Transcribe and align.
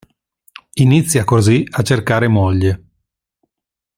Inizia 0.77 1.23
così 1.25 1.63
a 1.69 1.83
cercare 1.83 2.27
moglie. 2.27 2.85